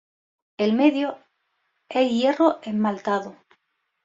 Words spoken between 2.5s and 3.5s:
esmaltado.